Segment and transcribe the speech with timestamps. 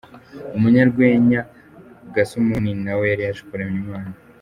[0.57, 1.41] Umunyarwenya
[2.15, 4.13] Gasumuni na we yari yaje kuramya Imana.